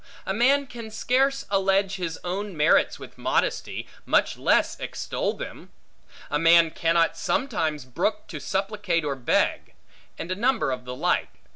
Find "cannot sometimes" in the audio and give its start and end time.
6.71-7.85